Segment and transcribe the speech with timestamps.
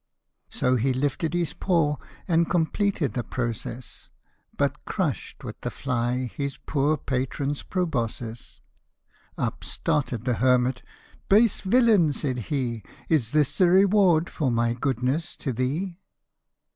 [0.49, 1.97] So he lifted his paw,
[2.27, 4.09] and completed the process,
[4.57, 8.61] But crush'd with the fly his poor patron's proboscis!
[9.35, 10.81] 12 Up started the hermit"
[11.29, 16.01] Base villain," said he," Is this the reward for my goodness to thee